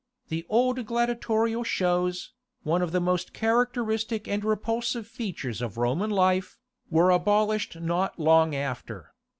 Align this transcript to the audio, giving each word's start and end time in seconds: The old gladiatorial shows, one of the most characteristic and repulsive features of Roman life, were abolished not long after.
The 0.29 0.47
old 0.49 0.83
gladiatorial 0.87 1.63
shows, 1.63 2.33
one 2.63 2.81
of 2.81 2.91
the 2.91 2.99
most 2.99 3.33
characteristic 3.33 4.27
and 4.27 4.43
repulsive 4.43 5.05
features 5.05 5.61
of 5.61 5.77
Roman 5.77 6.09
life, 6.09 6.57
were 6.89 7.11
abolished 7.11 7.79
not 7.79 8.17
long 8.17 8.55
after. 8.55 9.13